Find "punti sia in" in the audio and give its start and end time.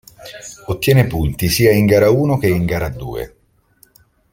1.05-1.85